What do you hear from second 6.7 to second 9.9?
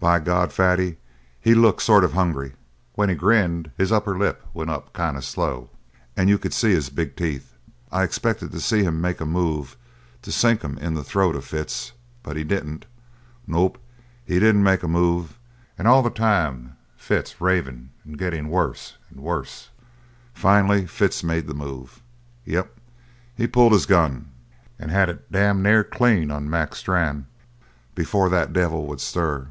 his big teeth. I expected to see him make a move